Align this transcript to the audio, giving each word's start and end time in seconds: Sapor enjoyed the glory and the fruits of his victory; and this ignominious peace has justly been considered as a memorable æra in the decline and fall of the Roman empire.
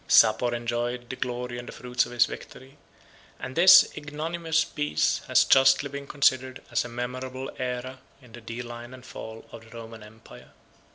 Sapor 0.07 0.55
enjoyed 0.55 1.11
the 1.11 1.15
glory 1.15 1.59
and 1.59 1.67
the 1.67 1.71
fruits 1.71 2.07
of 2.07 2.11
his 2.11 2.25
victory; 2.25 2.77
and 3.39 3.55
this 3.55 3.87
ignominious 3.95 4.65
peace 4.65 5.21
has 5.27 5.43
justly 5.43 5.89
been 5.89 6.07
considered 6.07 6.63
as 6.71 6.83
a 6.83 6.89
memorable 6.89 7.51
æra 7.59 7.99
in 8.19 8.31
the 8.31 8.41
decline 8.41 8.95
and 8.95 9.05
fall 9.05 9.45
of 9.51 9.61
the 9.63 9.77
Roman 9.77 10.01
empire. 10.01 10.53